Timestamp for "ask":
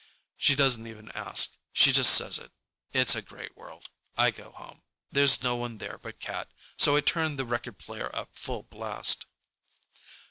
1.11-1.51